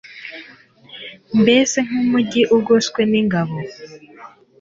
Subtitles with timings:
[1.41, 3.55] mbese nk'umugi ugoswe n'ingabo